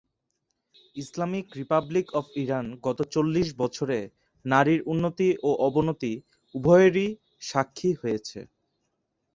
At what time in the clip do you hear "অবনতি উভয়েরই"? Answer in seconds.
5.67-7.07